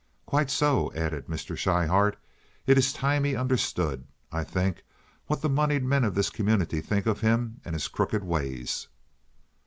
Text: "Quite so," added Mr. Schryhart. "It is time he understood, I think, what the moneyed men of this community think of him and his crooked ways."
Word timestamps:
"Quite 0.25 0.49
so," 0.49 0.91
added 0.95 1.27
Mr. 1.27 1.55
Schryhart. 1.55 2.17
"It 2.65 2.75
is 2.75 2.91
time 2.91 3.23
he 3.23 3.35
understood, 3.35 4.07
I 4.31 4.43
think, 4.43 4.83
what 5.27 5.43
the 5.43 5.47
moneyed 5.47 5.83
men 5.83 6.03
of 6.03 6.15
this 6.15 6.31
community 6.31 6.81
think 6.81 7.05
of 7.05 7.21
him 7.21 7.61
and 7.63 7.75
his 7.75 7.87
crooked 7.87 8.23
ways." 8.23 8.87